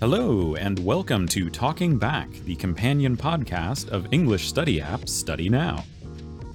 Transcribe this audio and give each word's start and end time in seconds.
Hello, 0.00 0.54
and 0.54 0.78
welcome 0.78 1.26
to 1.26 1.50
Talking 1.50 1.98
Back, 1.98 2.30
the 2.44 2.54
companion 2.54 3.16
podcast 3.16 3.88
of 3.88 4.06
English 4.12 4.46
study 4.46 4.80
app 4.80 5.08
Study 5.08 5.48
Now. 5.48 5.84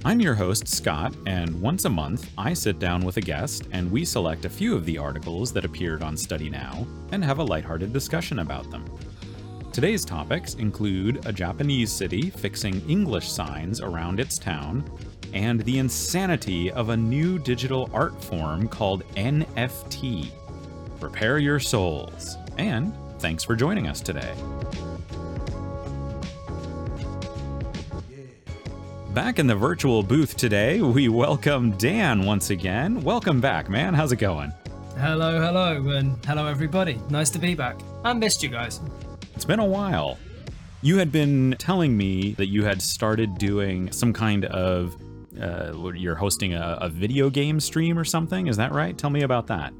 I'm 0.05 0.21
your 0.21 0.33
host, 0.33 0.65
Scott, 0.65 1.13
and 1.25 1.61
once 1.61 1.83
a 1.83 1.89
month 1.89 2.31
I 2.37 2.53
sit 2.53 2.79
down 2.79 3.03
with 3.03 3.17
a 3.17 3.21
guest 3.21 3.67
and 3.73 3.91
we 3.91 4.05
select 4.05 4.45
a 4.45 4.49
few 4.49 4.77
of 4.77 4.85
the 4.85 4.97
articles 4.97 5.51
that 5.51 5.65
appeared 5.65 6.03
on 6.03 6.15
Study 6.15 6.49
Now 6.49 6.87
and 7.11 7.21
have 7.21 7.39
a 7.39 7.43
lighthearted 7.43 7.91
discussion 7.91 8.39
about 8.39 8.71
them. 8.71 8.85
Today's 9.73 10.05
topics 10.05 10.53
include 10.53 11.25
a 11.25 11.33
Japanese 11.33 11.91
city 11.91 12.29
fixing 12.29 12.89
English 12.89 13.29
signs 13.29 13.81
around 13.81 14.21
its 14.21 14.37
town, 14.39 14.89
and 15.33 15.59
the 15.65 15.79
insanity 15.79 16.71
of 16.71 16.87
a 16.87 16.97
new 16.97 17.37
digital 17.39 17.89
art 17.93 18.23
form 18.23 18.69
called 18.69 19.03
NFT. 19.15 20.31
Prepare 21.01 21.39
your 21.39 21.59
souls, 21.59 22.37
and 22.57 22.95
thanks 23.23 23.41
for 23.41 23.55
joining 23.55 23.87
us 23.87 24.01
today. 24.01 24.33
Back 29.13 29.39
in 29.39 29.47
the 29.47 29.55
virtual 29.55 30.03
booth 30.03 30.35
today, 30.35 30.81
we 30.81 31.07
welcome 31.07 31.71
Dan 31.77 32.25
once 32.25 32.49
again. 32.49 32.99
Welcome 32.99 33.39
back, 33.39 33.69
man. 33.69 33.93
How's 33.93 34.11
it 34.11 34.17
going? 34.17 34.51
Hello, 34.97 35.39
hello, 35.39 35.95
and 35.95 36.17
hello, 36.25 36.47
everybody. 36.47 36.99
Nice 37.09 37.29
to 37.29 37.39
be 37.39 37.55
back. 37.55 37.79
I 38.03 38.11
missed 38.11 38.43
you 38.43 38.49
guys. 38.49 38.81
It's 39.35 39.45
been 39.45 39.59
a 39.59 39.65
while. 39.65 40.17
You 40.81 40.97
had 40.97 41.13
been 41.13 41.55
telling 41.57 41.95
me 41.95 42.33
that 42.33 42.47
you 42.47 42.65
had 42.65 42.81
started 42.81 43.37
doing 43.37 43.89
some 43.93 44.11
kind 44.11 44.43
of, 44.43 44.97
uh, 45.41 45.71
you're 45.93 46.15
hosting 46.15 46.55
a, 46.55 46.77
a 46.81 46.89
video 46.89 47.29
game 47.29 47.61
stream 47.61 47.97
or 47.97 48.03
something. 48.03 48.47
Is 48.47 48.57
that 48.57 48.73
right? 48.73 48.97
Tell 48.97 49.09
me 49.09 49.21
about 49.21 49.47
that. 49.47 49.71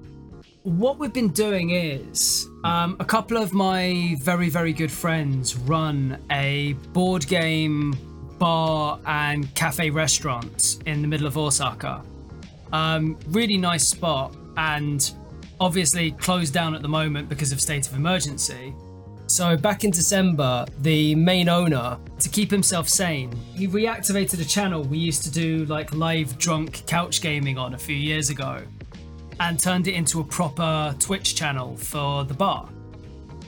What 0.63 0.97
we've 0.97 1.11
been 1.11 1.33
doing 1.33 1.71
is 1.71 2.47
um, 2.63 2.95
a 3.01 3.03
couple 3.03 3.35
of 3.35 3.51
my 3.51 4.15
very, 4.21 4.47
very 4.47 4.71
good 4.71 4.93
friends 4.93 5.57
run 5.57 6.17
a 6.31 6.71
board 6.93 7.27
game 7.27 7.93
bar 8.39 8.97
and 9.05 9.53
cafe 9.55 9.89
restaurant 9.89 10.81
in 10.85 11.01
the 11.01 11.07
middle 11.09 11.27
of 11.27 11.37
Osaka. 11.37 12.01
Um, 12.71 13.19
really 13.27 13.57
nice 13.57 13.85
spot, 13.85 14.37
and 14.55 15.11
obviously 15.59 16.11
closed 16.11 16.53
down 16.53 16.75
at 16.75 16.81
the 16.81 16.87
moment 16.87 17.27
because 17.27 17.51
of 17.51 17.59
state 17.59 17.85
of 17.89 17.95
emergency. 17.95 18.73
So 19.27 19.57
back 19.57 19.83
in 19.83 19.91
December, 19.91 20.65
the 20.79 21.13
main 21.15 21.49
owner, 21.49 21.97
to 22.19 22.29
keep 22.29 22.49
himself 22.49 22.87
sane, 22.87 23.33
he 23.53 23.67
reactivated 23.67 24.39
a 24.39 24.45
channel 24.45 24.81
we 24.81 24.97
used 24.97 25.23
to 25.23 25.31
do 25.31 25.65
like 25.65 25.93
live 25.93 26.37
drunk 26.37 26.85
couch 26.87 27.21
gaming 27.21 27.57
on 27.57 27.73
a 27.73 27.77
few 27.77 27.97
years 27.97 28.29
ago 28.29 28.63
and 29.39 29.59
turned 29.59 29.87
it 29.87 29.93
into 29.93 30.19
a 30.19 30.23
proper 30.23 30.95
Twitch 30.99 31.35
channel 31.35 31.75
for 31.77 32.23
the 32.23 32.33
bar. 32.33 32.69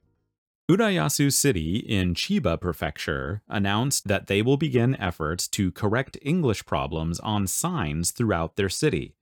Urayasu 0.70 1.32
City 1.32 1.78
in 1.78 2.14
Chiba 2.14 2.60
Prefecture 2.60 3.42
announced 3.48 4.06
that 4.06 4.28
they 4.28 4.40
will 4.40 4.56
begin 4.56 4.94
efforts 5.00 5.48
to 5.48 5.72
correct 5.72 6.16
English 6.22 6.64
problems 6.64 7.18
on 7.18 7.48
signs 7.48 8.12
throughout 8.12 8.54
their 8.54 8.68
city. 8.68 9.16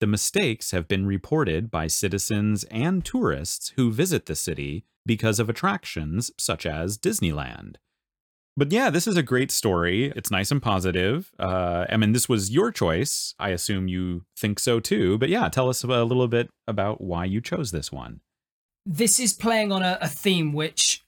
The 0.00 0.06
mistakes 0.06 0.72
have 0.72 0.86
been 0.86 1.06
reported 1.06 1.70
by 1.70 1.86
citizens 1.86 2.64
and 2.64 3.02
tourists 3.02 3.72
who 3.76 3.90
visit 3.90 4.26
the 4.26 4.36
city 4.36 4.84
because 5.06 5.40
of 5.40 5.48
attractions 5.48 6.30
such 6.36 6.66
as 6.66 6.98
Disneyland. 6.98 7.76
But 8.58 8.72
yeah, 8.72 8.90
this 8.90 9.06
is 9.06 9.16
a 9.16 9.22
great 9.22 9.52
story. 9.52 10.12
It's 10.16 10.32
nice 10.32 10.50
and 10.50 10.60
positive. 10.60 11.30
Uh, 11.38 11.86
I 11.88 11.96
mean, 11.96 12.10
this 12.10 12.28
was 12.28 12.50
your 12.50 12.72
choice. 12.72 13.32
I 13.38 13.50
assume 13.50 13.86
you 13.86 14.24
think 14.36 14.58
so 14.58 14.80
too. 14.80 15.16
But 15.16 15.28
yeah, 15.28 15.48
tell 15.48 15.68
us 15.68 15.84
a 15.84 15.86
little 15.86 16.26
bit 16.26 16.50
about 16.66 17.00
why 17.00 17.24
you 17.24 17.40
chose 17.40 17.70
this 17.70 17.92
one. 17.92 18.18
This 18.84 19.20
is 19.20 19.32
playing 19.32 19.70
on 19.70 19.84
a, 19.84 19.96
a 20.00 20.08
theme 20.08 20.52
which 20.52 21.04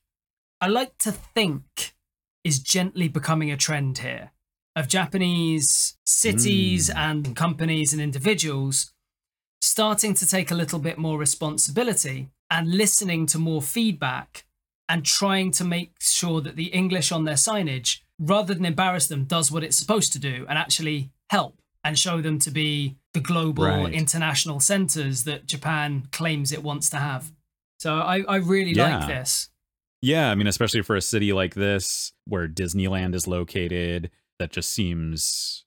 I 0.61 0.69
like 0.69 0.97
to 0.99 1.11
think 1.11 1.97
is 2.45 2.61
gently 2.61 3.09
becoming 3.09 3.51
a 3.51 3.57
trend 3.57 3.99
here 3.99 4.31
of 4.77 4.87
Japanese 4.87 5.97
cities 6.07 6.89
mm. 6.89 6.97
and 6.97 7.35
companies 7.35 7.93
and 7.93 8.01
individuals 8.01 8.93
starting 9.61 10.15
to 10.15 10.27
take 10.27 10.53
a 10.53 10.55
little 10.55 10.79
bit 10.79 10.99
more 10.99 11.19
responsibility 11.19 12.29
and 12.49 12.71
listening 12.71 13.27
to 13.27 13.39
more 13.39 13.61
feedback 13.61 14.45
and 14.91 15.07
trying 15.07 15.53
to 15.53 15.65
make 15.65 15.93
sure 16.01 16.41
that 16.41 16.57
the 16.57 16.67
English 16.67 17.13
on 17.13 17.25
their 17.25 17.37
signage, 17.37 18.01
rather 18.19 18.53
than 18.53 18.65
embarrass 18.65 19.07
them, 19.07 19.25
does 19.25 19.51
what 19.51 19.63
it's 19.63 19.79
supposed 19.79 20.13
to 20.13 20.19
do 20.19 20.45
and 20.49 20.59
actually 20.59 21.11
help 21.31 21.63
and 21.85 21.97
show 21.97 22.21
them 22.21 22.41
to 22.41 22.51
be 22.51 22.97
the 23.15 23.21
global 23.21 23.65
right. 23.65 23.95
international 23.95 24.59
centers 24.59 25.23
that 25.25 25.47
Japan 25.47 26.09
claims 26.11 26.51
it 26.51 26.65
wants 26.65 26.91
to 26.91 26.97
have. 26.97 27.33
So 27.79 28.01
I, 28.01 28.23
I 28.23 28.37
really 28.37 28.73
yeah. 28.73 28.99
like 28.99 29.07
this. 29.07 29.49
Yeah, 30.03 30.31
I 30.31 30.35
mean, 30.35 30.49
especially 30.49 30.83
for 30.83 30.97
a 30.97 31.01
city 31.01 31.33
like 31.33 31.55
this 31.55 32.13
where 32.27 32.49
Disneyland 32.49 33.15
is 33.15 33.29
located, 33.29 34.11
that 34.41 34.51
just 34.51 34.71
seems 34.71 35.65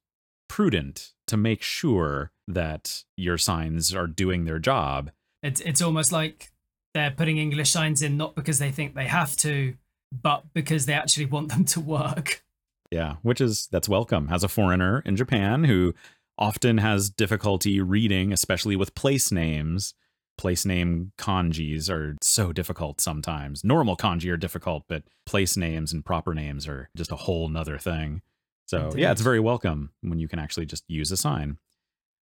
prudent 0.50 1.14
to 1.28 1.38
make 1.38 1.62
sure 1.62 2.32
that 2.48 3.04
your 3.16 3.38
signs 3.38 3.96
are 3.96 4.08
doing 4.08 4.44
their 4.44 4.60
job. 4.60 5.12
It's 5.42 5.62
it's 5.62 5.82
almost 5.82 6.12
like 6.12 6.53
they're 6.94 7.12
putting 7.12 7.38
English 7.38 7.72
signs 7.72 8.02
in 8.02 8.18
not 8.18 8.36
because 8.36 8.60
they 8.60 8.72
think 8.72 8.96
they 8.96 9.08
have 9.08 9.36
to, 9.38 9.76
but 10.12 10.44
because 10.54 10.86
they 10.86 10.94
actually 10.94 11.26
want 11.26 11.50
them 11.50 11.66
to 11.66 11.80
work. 11.80 12.44
Yeah, 12.92 13.16
which 13.24 13.42
is 13.42 13.68
that's 13.72 13.90
welcome 13.90 14.30
as 14.32 14.44
a 14.44 14.48
foreigner 14.48 15.02
in 15.06 15.16
Japan 15.16 15.64
who 15.64 15.96
often 16.38 16.78
has 16.78 17.10
difficulty 17.10 17.82
reading, 17.82 18.32
especially 18.32 18.76
with 18.76 18.96
place 18.96 19.32
names. 19.32 19.94
Place 20.36 20.66
name 20.66 21.12
kanjis 21.18 21.92
are 21.92 22.16
so 22.22 22.52
difficult 22.52 23.00
sometimes. 23.00 23.64
Normal 23.64 23.96
kanji 23.96 24.32
are 24.32 24.38
difficult, 24.38 24.84
but 24.88 25.04
place 25.28 25.56
names 25.56 25.94
and 25.94 26.04
proper 26.04 26.34
names 26.34 26.68
are 26.68 26.90
just 26.98 27.12
a 27.12 27.16
whole 27.16 27.50
nother 27.50 27.78
thing. 27.78 28.22
So 28.66 28.86
Indeed. 28.86 29.02
yeah, 29.02 29.12
it's 29.12 29.22
very 29.22 29.40
welcome 29.40 29.92
when 30.02 30.18
you 30.18 30.28
can 30.28 30.40
actually 30.40 30.66
just 30.66 30.84
use 30.88 31.12
a 31.12 31.18
sign. 31.18 31.58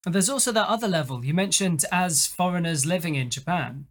And 0.05 0.13
there's 0.15 0.29
also 0.29 0.51
that 0.51 0.67
other 0.67 0.87
level 0.87 1.23
you 1.23 1.33
mentioned 1.33 1.85
as 1.91 2.27
foreigners 2.27 2.85
living 2.85 3.15
in 3.15 3.29
Japan 3.29 3.87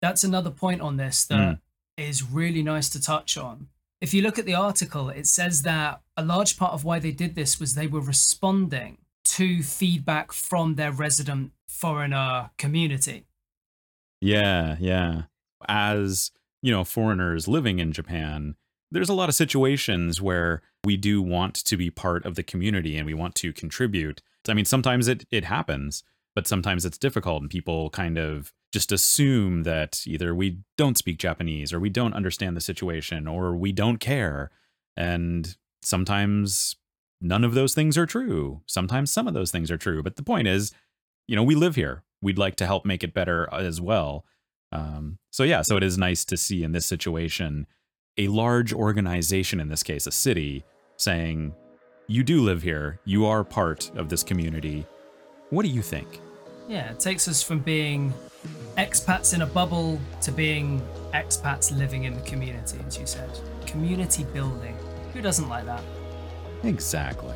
that's 0.00 0.24
another 0.24 0.50
point 0.50 0.80
on 0.80 0.96
this 0.96 1.24
that 1.26 1.38
mm. 1.38 1.58
is 1.96 2.22
really 2.22 2.62
nice 2.62 2.88
to 2.90 3.00
touch 3.00 3.36
on. 3.36 3.68
If 4.00 4.14
you 4.14 4.22
look 4.22 4.38
at 4.38 4.46
the 4.46 4.54
article, 4.54 5.08
it 5.10 5.26
says 5.26 5.62
that 5.62 6.00
a 6.16 6.24
large 6.24 6.56
part 6.56 6.72
of 6.72 6.84
why 6.84 7.00
they 7.00 7.10
did 7.10 7.34
this 7.34 7.58
was 7.58 7.74
they 7.74 7.88
were 7.88 8.00
responding 8.00 8.98
to 9.24 9.62
feedback 9.62 10.32
from 10.32 10.76
their 10.76 10.92
resident 10.92 11.52
foreigner 11.66 12.50
community. 12.58 13.26
Yeah, 14.20 14.76
yeah. 14.78 15.22
As, 15.68 16.30
you 16.62 16.70
know, 16.70 16.84
foreigners 16.84 17.48
living 17.48 17.78
in 17.78 17.92
Japan, 17.92 18.54
there's 18.90 19.08
a 19.08 19.14
lot 19.14 19.28
of 19.28 19.34
situations 19.34 20.22
where 20.22 20.62
we 20.84 20.96
do 20.96 21.20
want 21.20 21.54
to 21.54 21.76
be 21.76 21.90
part 21.90 22.24
of 22.24 22.36
the 22.36 22.42
community 22.42 22.96
and 22.96 23.04
we 23.04 23.14
want 23.14 23.34
to 23.36 23.52
contribute. 23.52 24.22
I 24.48 24.54
mean, 24.54 24.64
sometimes 24.64 25.08
it, 25.08 25.24
it 25.30 25.44
happens, 25.44 26.04
but 26.34 26.46
sometimes 26.46 26.84
it's 26.84 26.98
difficult 26.98 27.42
and 27.42 27.50
people 27.50 27.90
kind 27.90 28.16
of 28.16 28.54
just 28.72 28.92
assume 28.92 29.62
that 29.62 30.06
either 30.06 30.34
we 30.34 30.58
don't 30.76 30.98
speak 30.98 31.18
Japanese 31.18 31.72
or 31.72 31.80
we 31.80 31.88
don't 31.88 32.14
understand 32.14 32.56
the 32.56 32.60
situation 32.60 33.26
or 33.26 33.56
we 33.56 33.72
don't 33.72 33.98
care. 33.98 34.50
And 34.96 35.56
sometimes 35.82 36.76
none 37.20 37.44
of 37.44 37.54
those 37.54 37.74
things 37.74 37.96
are 37.96 38.06
true. 38.06 38.62
Sometimes 38.66 39.10
some 39.10 39.26
of 39.26 39.34
those 39.34 39.50
things 39.50 39.70
are 39.70 39.78
true. 39.78 40.02
But 40.02 40.16
the 40.16 40.22
point 40.22 40.48
is, 40.48 40.72
you 41.26 41.36
know, 41.36 41.42
we 41.42 41.54
live 41.54 41.76
here. 41.76 42.02
We'd 42.20 42.38
like 42.38 42.56
to 42.56 42.66
help 42.66 42.84
make 42.84 43.02
it 43.02 43.14
better 43.14 43.48
as 43.52 43.80
well. 43.80 44.24
Um, 44.70 45.18
so, 45.30 45.44
yeah, 45.44 45.62
so 45.62 45.76
it 45.76 45.82
is 45.82 45.96
nice 45.96 46.24
to 46.26 46.36
see 46.36 46.62
in 46.62 46.72
this 46.72 46.86
situation 46.86 47.66
a 48.18 48.28
large 48.28 48.72
organization, 48.72 49.60
in 49.60 49.68
this 49.68 49.84
case, 49.84 50.06
a 50.06 50.10
city, 50.10 50.64
saying, 50.96 51.54
You 52.08 52.24
do 52.24 52.42
live 52.42 52.62
here. 52.62 52.98
You 53.04 53.26
are 53.26 53.44
part 53.44 53.90
of 53.96 54.08
this 54.08 54.24
community. 54.24 54.84
What 55.50 55.62
do 55.62 55.68
you 55.68 55.82
think? 55.82 56.20
Yeah, 56.68 56.90
it 56.90 57.00
takes 57.00 57.26
us 57.28 57.42
from 57.42 57.60
being 57.60 58.12
expats 58.76 59.32
in 59.32 59.40
a 59.40 59.46
bubble 59.46 59.98
to 60.20 60.30
being 60.30 60.82
expats 61.14 61.74
living 61.74 62.04
in 62.04 62.14
the 62.14 62.20
community, 62.20 62.78
as 62.86 62.98
you 62.98 63.06
said. 63.06 63.30
Community 63.64 64.24
building. 64.34 64.76
Who 65.14 65.22
doesn't 65.22 65.48
like 65.48 65.64
that? 65.64 65.82
Exactly. 66.64 67.34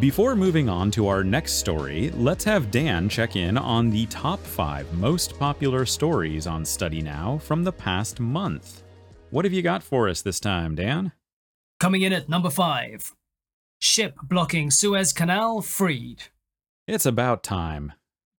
Before 0.00 0.34
moving 0.34 0.68
on 0.68 0.90
to 0.92 1.06
our 1.06 1.22
next 1.22 1.52
story, 1.52 2.10
let's 2.16 2.42
have 2.42 2.72
Dan 2.72 3.08
check 3.08 3.36
in 3.36 3.56
on 3.56 3.90
the 3.90 4.06
top 4.06 4.40
five 4.40 4.92
most 4.94 5.38
popular 5.38 5.86
stories 5.86 6.48
on 6.48 6.64
Study 6.64 7.02
Now 7.02 7.38
from 7.38 7.62
the 7.62 7.72
past 7.72 8.18
month. 8.18 8.81
What 9.32 9.46
have 9.46 9.54
you 9.54 9.62
got 9.62 9.82
for 9.82 10.10
us 10.10 10.20
this 10.20 10.38
time, 10.38 10.74
Dan? 10.74 11.12
Coming 11.80 12.02
in 12.02 12.12
at 12.12 12.28
number 12.28 12.50
five 12.50 13.14
Ship 13.78 14.14
blocking 14.22 14.70
Suez 14.70 15.14
Canal 15.14 15.62
freed. 15.62 16.24
It's 16.86 17.06
about 17.06 17.42
time. 17.42 17.94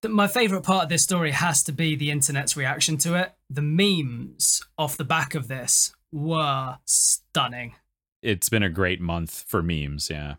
My 0.07 0.28
favourite 0.28 0.63
part 0.63 0.84
of 0.84 0.90
this 0.90 1.01
story 1.01 1.31
has 1.31 1.63
to 1.63 1.72
be 1.72 1.95
the 1.95 2.12
internet's 2.12 2.56
reaction 2.56 2.98
to 2.98 3.16
it. 3.16 3.34
The 3.50 3.63
memes 3.63 4.62
off 4.78 4.95
the 4.95 5.04
back 5.04 5.34
of 5.34 5.48
this 5.48 5.95
were 6.12 6.78
stunning. 6.86 7.74
It's 8.22 8.50
been 8.50 8.62
a 8.62 8.69
great 8.69 9.01
month 9.01 9.46
for 9.48 9.63
memes, 9.63 10.12
yeah. 10.12 10.36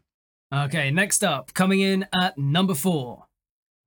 Okay, 0.54 0.92
next 0.92 1.24
up, 1.24 1.52
coming 1.52 1.80
in 1.80 2.06
at 2.12 2.38
number 2.38 2.74
four 2.74 3.24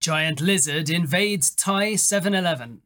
Giant 0.01 0.41
Lizard 0.41 0.89
invades 0.89 1.49
Thai 1.49 1.95
7 1.95 2.33
Eleven. 2.33 2.81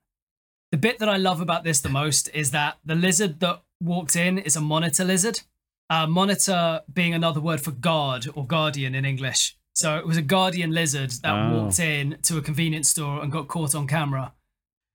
The 0.71 0.77
bit 0.77 0.99
that 0.99 1.09
I 1.09 1.17
love 1.17 1.41
about 1.41 1.63
this 1.63 1.81
the 1.81 1.89
most 1.89 2.29
is 2.31 2.51
that 2.51 2.77
the 2.85 2.95
lizard 2.95 3.39
that 3.39 3.63
walked 3.81 4.15
in 4.15 4.37
is 4.37 4.55
a 4.55 4.61
monitor 4.61 5.03
lizard. 5.03 5.41
Uh, 5.89 6.07
monitor 6.07 6.81
being 6.93 7.13
another 7.13 7.41
word 7.41 7.59
for 7.59 7.71
guard 7.71 8.27
or 8.33 8.47
guardian 8.47 8.95
in 8.95 9.03
English. 9.03 9.57
So 9.73 9.97
it 9.97 10.05
was 10.05 10.17
a 10.17 10.21
guardian 10.21 10.71
lizard 10.71 11.11
that 11.23 11.33
oh. 11.33 11.63
walked 11.63 11.79
in 11.79 12.17
to 12.23 12.37
a 12.37 12.41
convenience 12.41 12.89
store 12.89 13.21
and 13.21 13.31
got 13.31 13.47
caught 13.47 13.75
on 13.75 13.87
camera. 13.87 14.33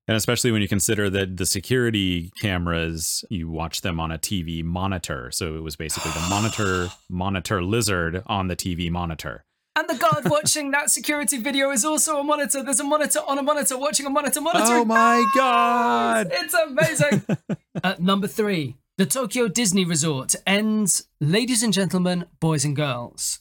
And 0.09 0.17
especially 0.17 0.53
when 0.53 0.63
you 0.63 0.69
consider 0.69 1.11
that 1.11 1.37
the 1.37 1.47
security 1.47 2.31
cameras, 2.41 3.25
you 3.29 3.51
watch 3.51 3.81
them 3.81 3.99
on 3.99 4.13
a 4.13 4.19
TV 4.19 4.63
monitor. 4.63 5.31
So 5.33 5.57
it 5.57 5.63
was 5.63 5.75
basically 5.75 6.13
the 6.13 6.27
monitor, 6.31 6.89
monitor 7.11 7.63
lizard 7.63 8.23
on 8.27 8.47
the 8.47 8.57
TV 8.57 8.91
monitor. 8.91 9.45
And 9.77 9.87
the 9.91 9.95
guard 9.95 10.25
watching 10.25 10.71
that 10.71 10.91
security 10.91 11.37
video 11.37 11.71
is 11.71 11.85
also 11.85 12.19
a 12.19 12.25
monitor. 12.25 12.63
There's 12.63 12.81
a 12.81 12.85
monitor 12.85 13.19
on 13.29 13.37
a 13.37 13.43
monitor 13.43 13.77
watching 13.77 14.07
a 14.07 14.11
monitor 14.11 14.41
monitor. 14.41 14.65
Oh 14.73 14.85
my 14.87 15.31
God. 15.37 16.31
It's 16.33 16.55
amazing. 16.55 17.27
At 17.85 18.01
number 18.01 18.27
three, 18.27 18.77
the 18.97 19.05
Tokyo 19.05 19.49
Disney 19.49 19.85
Resort 19.85 20.35
ends, 20.47 21.09
ladies 21.21 21.63
and 21.63 21.75
gentlemen, 21.75 22.25
boys 22.41 22.65
and 22.65 22.75
girls. 22.75 23.41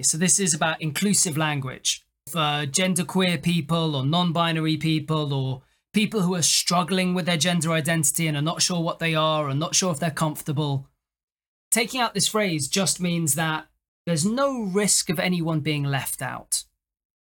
So 0.00 0.16
this 0.16 0.40
is 0.40 0.54
about 0.54 0.80
inclusive 0.80 1.36
language 1.36 2.06
for 2.28 2.64
genderqueer 2.66 3.42
people 3.42 3.94
or 3.94 4.06
non-binary 4.06 4.78
people 4.78 5.34
or 5.34 5.62
people 5.92 6.22
who 6.22 6.34
are 6.34 6.42
struggling 6.42 7.12
with 7.12 7.26
their 7.26 7.36
gender 7.36 7.72
identity 7.72 8.26
and 8.26 8.38
are 8.38 8.42
not 8.42 8.62
sure 8.62 8.80
what 8.80 9.00
they 9.00 9.14
are 9.14 9.50
and 9.50 9.60
not 9.60 9.74
sure 9.74 9.92
if 9.92 10.00
they're 10.00 10.10
comfortable. 10.10 10.88
Taking 11.70 12.00
out 12.00 12.14
this 12.14 12.26
phrase 12.26 12.68
just 12.68 13.02
means 13.02 13.34
that 13.34 13.66
there's 14.06 14.26
no 14.26 14.62
risk 14.62 15.10
of 15.10 15.18
anyone 15.18 15.60
being 15.60 15.84
left 15.84 16.22
out. 16.22 16.64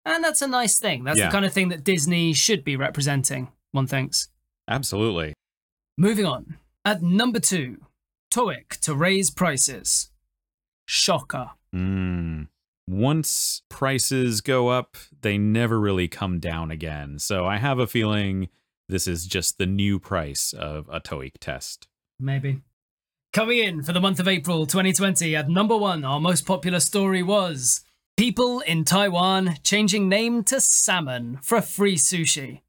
And 0.05 0.23
that's 0.23 0.41
a 0.41 0.47
nice 0.47 0.79
thing. 0.79 1.03
That's 1.03 1.19
yeah. 1.19 1.25
the 1.25 1.31
kind 1.31 1.45
of 1.45 1.53
thing 1.53 1.69
that 1.69 1.83
Disney 1.83 2.33
should 2.33 2.63
be 2.63 2.75
representing, 2.75 3.49
one 3.71 3.87
thinks. 3.87 4.29
Absolutely. 4.67 5.33
Moving 5.97 6.25
on. 6.25 6.57
At 6.85 7.01
number 7.01 7.39
two, 7.39 7.77
TOEIC 8.33 8.79
to 8.81 8.95
raise 8.95 9.29
prices. 9.29 10.09
Shocker. 10.85 11.51
Mm 11.75 12.47
once 12.87 13.61
prices 13.69 14.41
go 14.41 14.69
up, 14.69 14.95
they 15.21 15.37
never 15.37 15.79
really 15.79 16.07
come 16.07 16.39
down 16.39 16.71
again. 16.71 17.19
So 17.19 17.45
I 17.45 17.57
have 17.57 17.79
a 17.79 17.87
feeling 17.87 18.47
this 18.87 19.07
is 19.07 19.25
just 19.25 19.57
the 19.57 19.65
new 19.65 19.99
price 19.99 20.53
of 20.53 20.87
a 20.91 20.99
TOEIC 20.99 21.33
test. 21.39 21.87
Maybe. 22.19 22.61
Coming 23.37 23.59
in 23.59 23.83
for 23.83 23.93
the 23.93 24.01
month 24.01 24.19
of 24.19 24.27
April 24.27 24.65
2020 24.65 25.35
at 25.35 25.47
number 25.47 25.77
one, 25.77 26.03
our 26.03 26.19
most 26.19 26.47
popular 26.47 26.79
story 26.79 27.21
was 27.21 27.81
People 28.17 28.61
in 28.61 28.83
Taiwan 28.83 29.57
changing 29.61 30.09
name 30.09 30.43
to 30.45 30.59
salmon 30.59 31.37
for 31.43 31.61
free 31.61 31.97
sushi. 31.97 32.61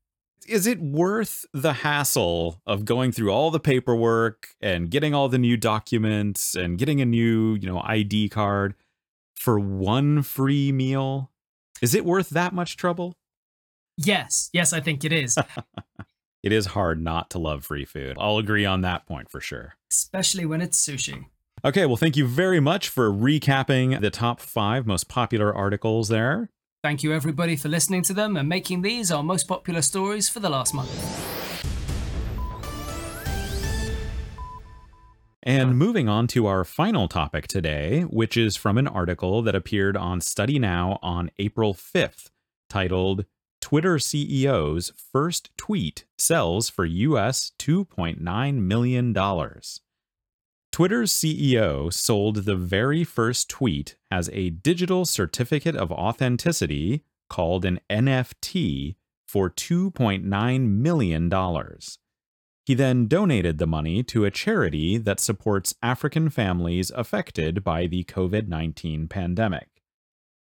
Is 0.47 0.67
it 0.67 0.79
worth 0.79 1.47
the 1.55 1.73
hassle 1.73 2.61
of 2.67 2.85
going 2.85 3.13
through 3.13 3.31
all 3.31 3.51
the 3.51 3.59
paperwork 3.59 4.49
and 4.61 4.91
getting 4.91 5.15
all 5.15 5.31
the 5.31 5.39
new 5.39 5.57
documents 5.57 6.55
and 6.55 6.77
getting 6.77 7.01
a 7.01 7.07
new, 7.07 7.55
you 7.55 7.67
know, 7.67 7.81
ID 7.81 8.29
card? 8.29 8.75
for 9.35 9.59
one 9.59 10.21
free 10.21 10.71
meal? 10.71 11.31
Is 11.81 11.95
it 11.95 12.05
worth 12.05 12.29
that 12.29 12.53
much 12.53 12.77
trouble? 12.77 13.15
Yes, 13.97 14.51
yes, 14.53 14.75
I 14.75 14.81
think 14.81 15.03
it 15.03 15.13
is. 15.13 15.39
it 16.43 16.53
is 16.53 16.67
hard 16.67 17.03
not 17.03 17.31
to 17.31 17.39
love 17.39 17.65
free 17.65 17.85
food. 17.85 18.17
I'll 18.19 18.39
agree 18.39 18.65
on 18.65 18.83
that 18.83 19.07
point 19.07 19.31
for 19.31 19.41
sure. 19.41 19.75
Especially 19.91 20.47
when 20.47 20.61
it's 20.61 20.85
sushi. 20.85 21.27
Okay, 21.65 21.87
well, 21.87 21.97
thank 21.97 22.17
you 22.17 22.27
very 22.27 22.61
much 22.61 22.89
for 22.89 23.11
recapping 23.11 24.01
the 24.01 24.11
top 24.11 24.41
five 24.41 24.87
most 24.87 25.09
popular 25.09 25.53
articles 25.53 26.09
there. 26.09 26.51
Thank 26.85 27.03
you, 27.03 27.13
everybody, 27.13 27.57
for 27.57 27.69
listening 27.69 28.03
to 28.03 28.15
them 28.15 28.37
and 28.37 28.49
making 28.49 28.83
these 28.83 29.11
our 29.11 29.25
most 29.25 29.49
popular 29.49 29.83
stories 29.83 30.29
for 30.29 30.39
the 30.39 30.49
last 30.49 30.73
month. 30.73 30.89
And 35.43 35.77
moving 35.77 36.09
on 36.09 36.27
to 36.29 36.47
our 36.47 36.65
final 36.65 37.09
topic 37.09 37.49
today, 37.49 38.03
which 38.03 38.37
is 38.37 38.55
from 38.55 38.77
an 38.79 38.87
article 38.87 39.43
that 39.43 39.55
appeared 39.57 39.97
on 39.97 40.21
Study 40.21 40.59
Now 40.59 40.99
on 41.03 41.31
April 41.39 41.75
5th, 41.75 42.31
titled 42.69 43.25
Twitter 43.69 43.97
CEO's 43.97 44.95
First 45.13 45.51
Tweet 45.59 46.07
Sells 46.17 46.71
for 46.71 46.87
US 46.87 47.53
$2.9 47.59 48.55
million. 48.55 49.13
Twitter's 50.73 51.13
CEO 51.13 51.93
sold 51.93 52.37
the 52.47 52.57
very 52.57 53.05
first 53.05 53.51
tweet 53.51 53.97
as 54.11 54.31
a 54.33 54.49
digital 54.49 55.05
certificate 55.05 55.77
of 55.77 55.93
authenticity 55.93 57.05
called 57.29 57.67
an 57.67 57.79
NFT 57.91 58.97
for 59.27 59.51
$2.9 59.51 60.69
million. 60.71 61.31
He 62.65 62.75
then 62.75 63.07
donated 63.07 63.59
the 63.59 63.67
money 63.67 64.03
to 64.05 64.25
a 64.25 64.31
charity 64.31 64.97
that 64.97 65.21
supports 65.21 65.75
African 65.83 66.31
families 66.31 66.91
affected 66.93 67.63
by 67.63 67.87
the 67.87 68.05
COVID 68.05 68.49
19 68.49 69.09
pandemic. 69.09 69.78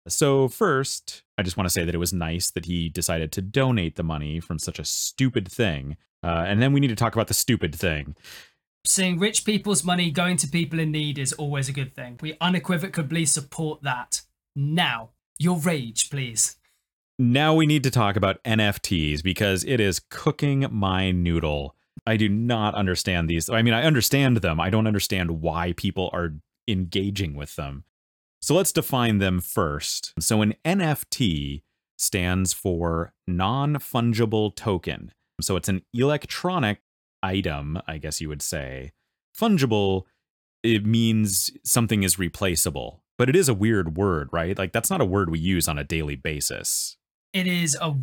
So, 0.08 0.48
first, 0.48 1.22
I 1.36 1.42
just 1.42 1.56
want 1.56 1.66
to 1.66 1.72
say 1.72 1.84
that 1.84 1.94
it 1.94 1.98
was 1.98 2.12
nice 2.12 2.50
that 2.50 2.66
he 2.66 2.88
decided 2.88 3.32
to 3.32 3.42
donate 3.42 3.96
the 3.96 4.02
money 4.02 4.40
from 4.40 4.58
such 4.58 4.78
a 4.78 4.84
stupid 4.84 5.50
thing. 5.50 5.96
Uh, 6.22 6.44
and 6.46 6.62
then 6.62 6.72
we 6.72 6.80
need 6.80 6.88
to 6.88 6.96
talk 6.96 7.14
about 7.14 7.28
the 7.28 7.34
stupid 7.34 7.74
thing. 7.74 8.16
Seeing 8.84 9.18
rich 9.18 9.44
people's 9.44 9.82
money 9.84 10.10
going 10.10 10.36
to 10.38 10.46
people 10.46 10.78
in 10.78 10.92
need 10.92 11.18
is 11.18 11.32
always 11.32 11.68
a 11.68 11.72
good 11.72 11.94
thing. 11.94 12.18
We 12.20 12.36
unequivocally 12.40 13.26
support 13.26 13.82
that. 13.82 14.22
Now, 14.54 15.10
your 15.38 15.58
rage, 15.58 16.08
please. 16.08 16.56
Now 17.18 17.54
we 17.54 17.66
need 17.66 17.82
to 17.82 17.90
talk 17.90 18.16
about 18.16 18.42
NFTs 18.44 19.22
because 19.22 19.64
it 19.64 19.80
is 19.80 20.00
cooking 20.10 20.66
my 20.70 21.10
noodle. 21.10 21.74
I 22.06 22.16
do 22.16 22.28
not 22.28 22.74
understand 22.74 23.28
these. 23.28 23.48
I 23.50 23.62
mean, 23.62 23.74
I 23.74 23.82
understand 23.82 24.38
them. 24.38 24.60
I 24.60 24.70
don't 24.70 24.86
understand 24.86 25.40
why 25.40 25.72
people 25.76 26.10
are 26.12 26.34
engaging 26.68 27.34
with 27.34 27.56
them. 27.56 27.84
So 28.40 28.54
let's 28.54 28.72
define 28.72 29.18
them 29.18 29.40
first. 29.40 30.12
So 30.20 30.42
an 30.42 30.54
NFT 30.64 31.62
stands 31.98 32.52
for 32.52 33.12
non 33.26 33.76
fungible 33.76 34.54
token. 34.54 35.12
So 35.40 35.56
it's 35.56 35.68
an 35.68 35.82
electronic 35.92 36.80
item, 37.22 37.80
I 37.86 37.98
guess 37.98 38.20
you 38.20 38.28
would 38.28 38.42
say. 38.42 38.92
Fungible, 39.38 40.04
it 40.62 40.86
means 40.86 41.50
something 41.64 42.02
is 42.02 42.18
replaceable. 42.18 43.02
But 43.18 43.28
it 43.28 43.36
is 43.36 43.48
a 43.48 43.54
weird 43.54 43.96
word, 43.96 44.28
right? 44.32 44.56
Like 44.56 44.72
that's 44.72 44.90
not 44.90 45.00
a 45.00 45.06
word 45.06 45.30
we 45.30 45.38
use 45.38 45.68
on 45.68 45.78
a 45.78 45.84
daily 45.84 46.16
basis. 46.16 46.96
It 47.32 47.46
is 47.46 47.76
a 47.80 47.94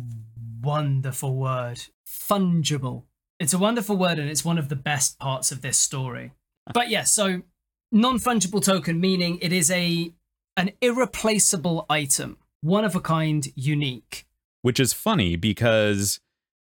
wonderful 0.60 1.36
word. 1.36 1.80
Fungible. 2.06 3.04
It's 3.38 3.54
a 3.54 3.58
wonderful 3.58 3.96
word 3.96 4.18
and 4.18 4.28
it's 4.28 4.44
one 4.44 4.58
of 4.58 4.68
the 4.68 4.76
best 4.76 5.18
parts 5.18 5.52
of 5.52 5.62
this 5.62 5.78
story. 5.78 6.32
But 6.72 6.88
yeah, 6.88 7.04
so 7.04 7.42
non-fungible 7.92 8.64
token 8.64 9.00
meaning 9.00 9.38
it 9.40 9.52
is 9.52 9.70
a 9.70 10.12
an 10.56 10.70
irreplaceable 10.80 11.86
item, 11.90 12.38
one 12.60 12.84
of 12.84 12.94
a 12.94 13.00
kind, 13.00 13.48
unique. 13.54 14.26
Which 14.62 14.80
is 14.80 14.92
funny 14.92 15.36
because 15.36 16.20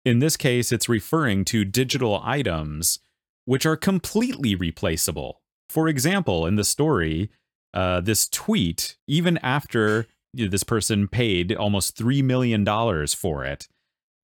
in 0.04 0.18
this 0.18 0.36
case 0.36 0.72
it's 0.72 0.88
referring 0.88 1.44
to 1.46 1.64
digital 1.64 2.20
items 2.22 3.00
which 3.44 3.66
are 3.66 3.76
completely 3.76 4.54
replaceable. 4.54 5.40
For 5.68 5.88
example, 5.88 6.46
in 6.46 6.56
the 6.56 6.64
story, 6.64 7.30
uh, 7.74 8.00
this 8.00 8.28
tweet, 8.28 8.96
even 9.06 9.38
after 9.38 10.06
this 10.32 10.62
person 10.62 11.08
paid 11.08 11.54
almost 11.54 11.96
$3 11.96 12.22
million 12.22 12.64
for 13.08 13.44
it, 13.44 13.66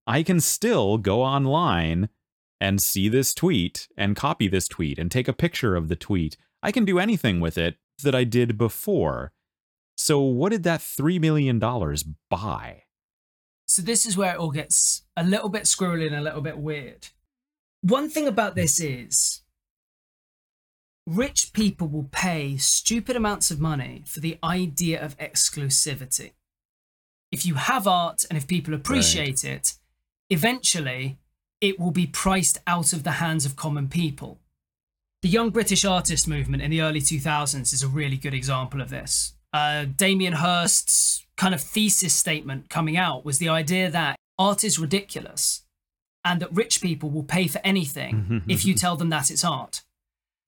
I 0.07 0.23
can 0.23 0.41
still 0.41 0.99
go 0.99 1.23
online 1.23 2.09
and 2.61 2.81
see 2.81 3.09
this 3.09 3.35
tweet 3.35 3.89
and 3.97 4.17
copy 4.17 4.49
this 4.49 4.69
tweet 4.69 4.99
and 4.99 5.11
take 5.11 5.29
a 5.29 5.33
picture 5.33 5.77
of 5.77 5.89
the 5.89 5.97
tweet. 5.97 6.37
I 6.63 6.71
can 6.73 6.85
do 6.85 6.99
anything 6.99 7.41
with 7.41 7.59
it 7.59 7.77
that 8.03 8.15
I 8.15 8.25
did 8.25 8.57
before. 8.57 9.33
So, 9.97 10.21
what 10.21 10.53
did 10.53 10.63
that 10.65 10.81
$3 10.81 11.21
million 11.21 11.59
buy? 11.59 12.83
So, 13.67 13.83
this 13.83 14.07
is 14.07 14.17
where 14.17 14.35
it 14.35 14.39
all 14.39 14.51
gets 14.51 15.03
a 15.17 15.25
little 15.25 15.49
bit 15.49 15.65
squirrely 15.65 16.07
and 16.07 16.15
a 16.15 16.21
little 16.21 16.43
bit 16.43 16.59
weird. 16.59 17.09
One 17.81 18.09
thing 18.09 18.29
about 18.29 18.53
hmm. 18.53 18.61
this 18.61 18.81
is 18.81 19.43
rich 21.07 21.53
people 21.53 21.87
will 21.87 22.09
pay 22.11 22.57
stupid 22.57 23.17
amounts 23.17 23.51
of 23.51 23.61
money 23.61 24.03
for 24.07 24.21
the 24.21 24.39
idea 24.43 25.03
of 25.03 25.17
exclusivity. 25.19 26.33
If 27.31 27.47
you 27.47 27.55
have 27.55 27.87
art 27.87 28.25
and 28.29 28.37
if 28.37 28.47
people 28.47 28.75
appreciate 28.75 29.45
right. 29.45 29.53
it, 29.53 29.75
eventually 30.31 31.19
it 31.61 31.79
will 31.79 31.91
be 31.91 32.07
priced 32.07 32.59
out 32.67 32.93
of 32.93 33.05
the 33.05 33.13
hands 33.13 33.47
of 33.47 33.57
common 33.57 33.89
people. 33.89 34.41
The 35.23 35.29
young 35.29 35.51
British 35.51 35.85
artist 35.85 36.29
movement 36.29 36.63
in 36.63 36.71
the 36.71 36.83
early 36.83 37.01
2000s 37.01 37.73
is 37.73 37.83
a 37.83 37.89
really 37.89 38.17
good 38.17 38.35
example 38.35 38.81
of 38.81 38.91
this. 38.91 39.36
Uh, 39.53 39.85
Damien 39.85 40.35
Hirst's 40.35 41.27
kind 41.37 41.55
of 41.55 41.61
thesis 41.61 42.15
statement 42.15 42.69
coming 42.69 42.97
out 42.97 43.25
was 43.25 43.39
the 43.39 43.49
idea 43.49 43.91
that 43.91 44.17
art 44.39 44.65
is 44.65 44.79
ridiculous 44.79 45.63
and 46.25 46.41
that 46.41 46.53
rich 46.53 46.81
people 46.81 47.11
will 47.11 47.23
pay 47.23 47.47
for 47.47 47.61
anything 47.63 48.43
if 48.49 48.65
you 48.65 48.75
tell 48.75 48.97
them 48.97 49.11
that 49.11 49.31
it's 49.31 49.45
art. 49.45 49.83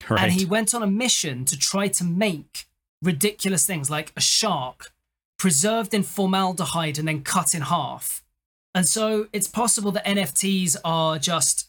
Right. 0.08 0.24
And 0.24 0.32
he 0.32 0.44
went 0.44 0.74
on 0.74 0.82
a 0.82 0.86
mission 0.86 1.44
to 1.46 1.58
try 1.58 1.88
to 1.88 2.04
make 2.04 2.66
ridiculous 3.02 3.64
things 3.64 3.90
like 3.90 4.12
a 4.16 4.20
shark 4.20 4.92
preserved 5.38 5.94
in 5.94 6.02
formaldehyde 6.02 6.98
and 6.98 7.06
then 7.06 7.22
cut 7.22 7.54
in 7.54 7.62
half. 7.62 8.24
And 8.74 8.86
so 8.86 9.28
it's 9.32 9.48
possible 9.48 9.92
that 9.92 10.04
NFTs 10.04 10.76
are 10.84 11.18
just 11.18 11.68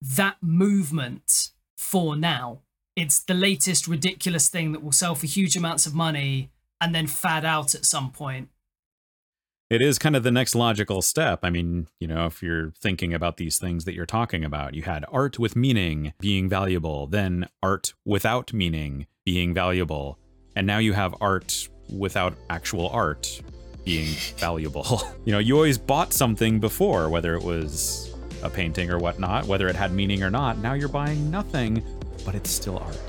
that 0.00 0.36
movement 0.40 1.50
for 1.76 2.16
now. 2.16 2.60
It's 2.96 3.20
the 3.20 3.34
latest 3.34 3.86
ridiculous 3.86 4.48
thing 4.48 4.72
that 4.72 4.82
will 4.82 4.92
sell 4.92 5.14
for 5.14 5.26
huge 5.26 5.56
amounts 5.56 5.86
of 5.86 5.94
money 5.94 6.50
and 6.84 6.94
then 6.94 7.06
fad 7.06 7.44
out 7.44 7.74
at 7.74 7.84
some 7.84 8.10
point 8.10 8.48
it 9.70 9.80
is 9.82 9.98
kind 9.98 10.14
of 10.14 10.22
the 10.22 10.30
next 10.30 10.54
logical 10.54 11.02
step. 11.02 11.40
I 11.42 11.50
mean, 11.50 11.88
you 11.98 12.06
know, 12.06 12.26
if 12.26 12.42
you're 12.42 12.70
thinking 12.72 13.14
about 13.14 13.38
these 13.38 13.58
things 13.58 13.84
that 13.86 13.94
you're 13.94 14.06
talking 14.06 14.44
about, 14.44 14.74
you 14.74 14.82
had 14.82 15.04
art 15.10 15.38
with 15.38 15.56
meaning 15.56 16.12
being 16.20 16.48
valuable, 16.48 17.06
then 17.06 17.48
art 17.62 17.94
without 18.04 18.52
meaning 18.52 19.06
being 19.24 19.54
valuable, 19.54 20.18
and 20.54 20.66
now 20.66 20.78
you 20.78 20.92
have 20.92 21.14
art 21.20 21.68
without 21.90 22.34
actual 22.50 22.88
art 22.90 23.40
being 23.84 24.14
valuable. 24.36 25.02
you 25.24 25.32
know, 25.32 25.38
you 25.38 25.56
always 25.56 25.78
bought 25.78 26.12
something 26.12 26.60
before, 26.60 27.08
whether 27.08 27.34
it 27.34 27.42
was 27.42 28.14
a 28.42 28.50
painting 28.50 28.90
or 28.90 28.98
whatnot, 28.98 29.46
whether 29.46 29.66
it 29.68 29.76
had 29.76 29.92
meaning 29.92 30.22
or 30.22 30.30
not. 30.30 30.58
Now 30.58 30.74
you're 30.74 30.88
buying 30.88 31.30
nothing, 31.30 31.82
but 32.24 32.34
it's 32.34 32.50
still 32.50 32.78
art. 32.78 33.00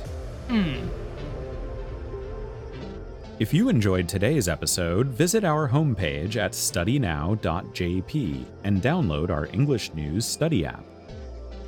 Hmm. 0.47 0.87
If 3.37 3.53
you 3.53 3.67
enjoyed 3.67 4.07
today's 4.07 4.47
episode, 4.47 5.07
visit 5.07 5.43
our 5.43 5.67
homepage 5.67 6.37
at 6.37 6.53
studynow.jp 6.53 8.45
and 8.63 8.81
download 8.81 9.29
our 9.29 9.47
English 9.47 9.93
News 9.93 10.25
Study 10.25 10.65
app. 10.65 10.85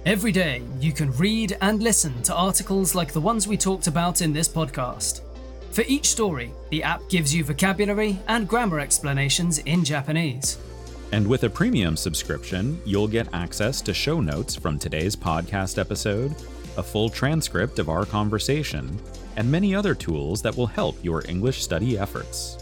Every 0.06 0.32
day, 0.32 0.62
you 0.80 0.94
can 0.94 1.12
read 1.12 1.58
and 1.60 1.84
listen 1.84 2.22
to 2.24 2.34
articles 2.34 2.96
like 2.96 3.12
the 3.12 3.20
ones 3.20 3.50
we 3.50 3.58
talked 3.58 3.88
about 3.88 4.22
in 4.22 4.32
this 4.32 4.48
podcast. 4.48 5.20
For 5.72 5.84
each 5.90 6.08
story, 6.08 6.54
the 6.70 6.84
app 6.84 7.02
gives 7.10 7.36
you 7.36 7.44
vocabulary 7.44 8.18
and 8.30 8.48
grammar 8.48 8.80
explanations 8.80 9.60
in 9.60 9.84
Japanese. 9.84 10.58
And 11.12 11.28
with 11.28 11.44
a 11.44 11.50
premium 11.50 11.98
subscription, 11.98 12.82
you'll 12.86 13.10
get 13.10 13.28
access 13.34 13.82
to 13.82 13.94
show 13.94 14.22
notes 14.22 14.56
from 14.56 14.80
today's 14.80 15.18
podcast 15.18 15.78
episode, 15.78 16.34
a 16.78 16.84
full 16.84 17.10
transcript 17.10 17.80
of 17.80 17.90
our 17.90 18.06
conversation, 18.06 19.00
and 19.36 19.50
many 19.52 19.76
other 19.76 19.94
tools 19.94 20.42
that 20.42 20.56
will 20.56 20.68
help 20.68 20.96
your 21.04 21.24
English 21.28 21.64
study 21.64 21.98
efforts. 21.98 22.58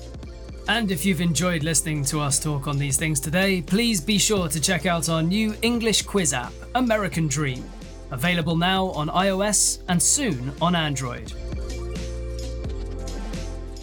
And 0.67 0.89
if 0.91 1.05
you've 1.05 1.21
enjoyed 1.21 1.63
listening 1.63 2.03
to 2.05 2.19
us 2.19 2.39
talk 2.39 2.67
on 2.67 2.79
these 2.79 2.97
things 2.97 3.19
today, 3.19 3.61
please 3.61 4.01
be 4.01 4.17
sure 4.17 4.47
to 4.47 4.59
check 4.59 4.85
out 4.85 5.09
our 5.09 5.21
new 5.21 5.55
English 5.61 6.01
quiz 6.01 6.33
app, 6.33 6.53
American 6.73 7.27
Dream, 7.27 7.63
available 8.11 8.57
now 8.57 8.87
on 8.87 9.09
iOS 9.09 9.79
and 9.87 10.01
soon 10.01 10.51
on 10.61 10.75
Android. 10.75 11.31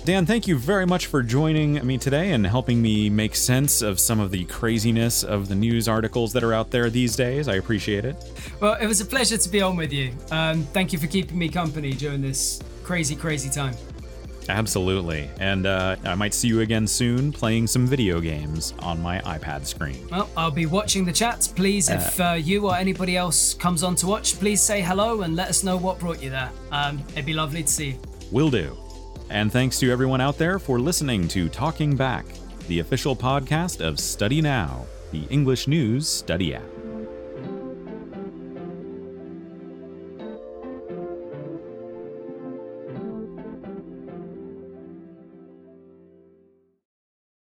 Dan, 0.05 0.27
thank 0.27 0.49
you 0.49 0.59
very 0.59 0.85
much 0.85 1.07
for 1.07 1.23
joining 1.23 1.75
me 1.87 1.97
today 1.97 2.33
and 2.33 2.45
helping 2.45 2.83
me 2.83 3.09
make 3.09 3.37
sense 3.37 3.83
of 3.83 4.01
some 4.01 4.19
of 4.19 4.33
the 4.33 4.45
craziness 4.47 5.23
of 5.23 5.47
the 5.49 5.55
news 5.55 5.87
articles 5.87 6.33
that 6.33 6.43
are 6.43 6.53
out 6.53 6.73
there 6.73 6.91
these 6.91 7.15
days. 7.15 7.47
I 7.47 7.55
appreciate 7.55 8.05
it. 8.05 8.17
Well, 8.59 8.77
it 8.81 8.89
was 8.89 9.01
a 9.01 9.05
pleasure 9.05 9.39
to 9.39 9.49
be 9.49 9.63
on 9.63 9.77
with 9.77 9.93
you. 9.93 10.13
Um, 10.33 10.65
thank 10.65 10.93
you 10.93 10.99
for 10.99 11.07
keeping 11.07 11.39
me 11.39 11.49
company 11.49 11.93
during 11.93 12.21
this 12.21 12.61
crazy, 12.83 13.15
crazy 13.15 13.49
time. 13.49 13.77
Absolutely. 14.49 15.31
And 15.39 15.67
uh, 15.67 15.95
I 16.05 16.17
might 16.17 16.35
see 16.35 16.49
you 16.49 16.63
again 16.63 16.89
soon 16.89 17.31
playing 17.31 17.69
some 17.69 17.87
video 17.87 18.21
games 18.21 18.75
on 18.81 19.01
my 19.01 19.21
iPad 19.21 19.65
screen. 19.67 20.09
Well, 20.11 20.29
I'll 20.37 20.51
be 20.51 20.67
watching 20.67 21.05
the 21.05 21.13
chats. 21.13 21.47
Please, 21.47 21.89
uh, 21.89 21.95
if 21.95 22.21
uh, 22.21 22.33
you 22.33 22.67
or 22.67 22.75
anybody 22.75 23.17
else 23.17 23.55
comes 23.55 23.85
on 23.85 23.95
to 23.97 24.09
watch, 24.09 24.37
please 24.41 24.61
say 24.61 24.81
hello 24.81 25.23
and 25.23 25.37
let 25.37 25.49
us 25.49 25.63
know 25.63 25.77
what 25.77 26.01
brought 26.01 26.21
you 26.21 26.31
there. 26.31 26.51
Um, 26.73 27.01
it'd 27.11 27.25
be 27.25 27.35
lovely 27.35 27.63
to 27.63 27.69
see 27.69 27.91
you. 27.91 27.99
Will 28.33 28.51
do. 28.51 28.77
And 29.33 29.51
thanks 29.51 29.79
to 29.79 29.91
everyone 29.91 30.21
out 30.21 30.37
there 30.37 30.59
for 30.59 30.79
listening 30.79 31.27
to 31.29 31.49
Talking 31.49 31.97
Back, 31.97 32.27
the 32.69 32.81
official 32.81 33.17
podcast 33.17 33.81
of 33.81 33.99
Study 33.99 34.43
Now, 34.43 34.85
the 35.11 35.23
English 35.31 35.67
News 35.67 36.07
Study 36.07 36.55
app. 36.55 36.82